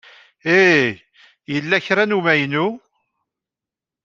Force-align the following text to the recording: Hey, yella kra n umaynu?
Hey, 0.45 0.87
yella 1.51 1.77
kra 1.85 2.03
n 2.07 2.15
umaynu? 2.17 2.67